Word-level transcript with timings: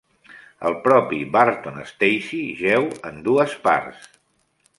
El 0.69 0.77
propi 0.87 1.19
Barton 1.35 1.77
Stacey 1.91 2.41
jeu 2.63 2.89
en 3.11 3.21
dues 3.29 3.55
parts. 3.69 4.11